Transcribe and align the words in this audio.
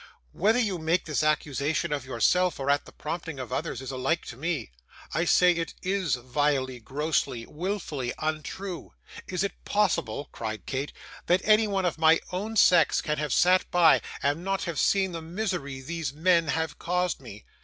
'Whether 0.31 0.57
you 0.57 0.79
make 0.79 1.05
this 1.05 1.21
accusation 1.21 1.93
of 1.93 2.05
yourself, 2.07 2.59
or 2.59 2.71
at 2.71 2.85
the 2.85 2.91
prompting 2.91 3.39
of 3.39 3.53
others, 3.53 3.83
is 3.83 3.91
alike 3.91 4.25
to 4.25 4.35
me. 4.35 4.71
I 5.13 5.25
say 5.25 5.51
it 5.51 5.75
IS 5.83 6.15
vilely, 6.15 6.79
grossly, 6.79 7.45
wilfully 7.45 8.11
untrue. 8.17 8.93
Is 9.27 9.43
it 9.43 9.63
possible!' 9.63 10.27
cried 10.31 10.65
Kate, 10.65 10.91
'that 11.27 11.41
anyone 11.43 11.85
of 11.85 11.99
my 11.99 12.19
own 12.31 12.55
sex 12.55 12.99
can 12.99 13.19
have 13.19 13.31
sat 13.31 13.69
by, 13.69 14.01
and 14.23 14.43
not 14.43 14.63
have 14.63 14.79
seen 14.79 15.11
the 15.11 15.21
misery 15.21 15.81
these 15.81 16.11
men 16.11 16.47
have 16.47 16.79
caused 16.79 17.21
me? 17.21 17.45